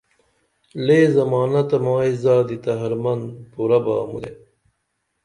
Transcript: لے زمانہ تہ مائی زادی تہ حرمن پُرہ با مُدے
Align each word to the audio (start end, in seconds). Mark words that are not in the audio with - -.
لے 0.85 0.99
زمانہ 1.15 1.61
تہ 1.69 1.77
مائی 1.85 2.11
زادی 2.23 2.57
تہ 2.63 2.71
حرمن 2.81 3.19
پُرہ 3.51 3.79
با 3.85 3.97
مُدے 4.09 4.31